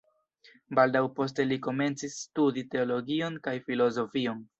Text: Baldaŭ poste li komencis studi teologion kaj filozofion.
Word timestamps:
Baldaŭ 0.77 1.01
poste 1.19 1.45
li 1.49 1.57
komencis 1.67 2.15
studi 2.21 2.63
teologion 2.77 3.37
kaj 3.49 3.55
filozofion. 3.69 4.43